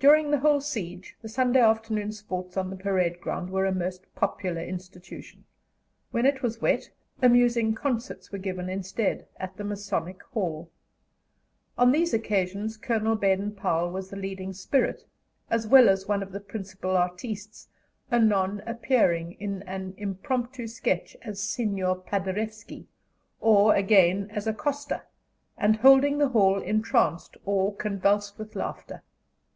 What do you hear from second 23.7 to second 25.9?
again, as a coster, and